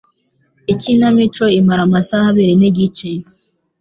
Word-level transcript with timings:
Ikinamico 0.73 1.45
imara 1.59 1.81
amasaha 1.87 2.25
abiri 2.31 2.53
nigice. 2.59 3.09